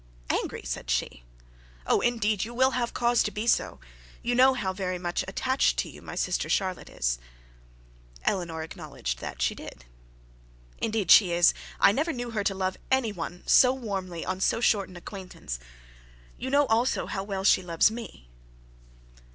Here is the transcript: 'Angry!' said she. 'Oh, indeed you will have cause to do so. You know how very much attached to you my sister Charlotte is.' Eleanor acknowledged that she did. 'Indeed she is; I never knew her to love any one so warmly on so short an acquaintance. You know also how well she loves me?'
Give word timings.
'Angry!' 0.31 0.63
said 0.65 0.89
she. 0.89 1.21
'Oh, 1.85 2.01
indeed 2.01 2.43
you 2.43 2.55
will 2.55 2.71
have 2.71 2.91
cause 2.91 3.21
to 3.21 3.29
do 3.29 3.45
so. 3.45 3.79
You 4.23 4.33
know 4.33 4.55
how 4.55 4.73
very 4.73 4.97
much 4.97 5.23
attached 5.27 5.77
to 5.77 5.89
you 5.89 6.01
my 6.01 6.15
sister 6.15 6.49
Charlotte 6.49 6.89
is.' 6.89 7.19
Eleanor 8.23 8.63
acknowledged 8.63 9.19
that 9.19 9.43
she 9.43 9.53
did. 9.53 9.85
'Indeed 10.79 11.11
she 11.11 11.31
is; 11.33 11.53
I 11.79 11.91
never 11.91 12.11
knew 12.13 12.31
her 12.31 12.43
to 12.45 12.55
love 12.55 12.77
any 12.89 13.11
one 13.11 13.43
so 13.45 13.73
warmly 13.73 14.25
on 14.25 14.41
so 14.41 14.59
short 14.59 14.89
an 14.89 14.95
acquaintance. 14.97 15.59
You 16.35 16.49
know 16.49 16.65
also 16.65 17.05
how 17.05 17.23
well 17.23 17.43
she 17.43 17.61
loves 17.61 17.91
me?' 17.91 18.27